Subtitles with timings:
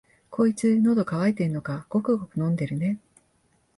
[0.31, 2.97] こいつ、のど渇いてんのか、ごくごく飲んでるね。